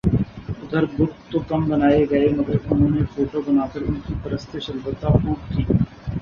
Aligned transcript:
ادھر 0.61 0.83
بت 0.95 1.11
تو 1.31 1.39
کم 1.49 1.61
بنائےگئے 1.69 2.27
مگر 2.37 2.55
انہوں 2.63 2.89
نے 2.89 3.01
فوٹو 3.13 3.39
بنا 3.45 3.65
کر 3.73 3.81
انکی 3.87 4.13
پرستش 4.23 4.69
البتہ 4.69 5.07
خو 5.13 5.31
ب 5.35 5.49
کی 5.49 5.61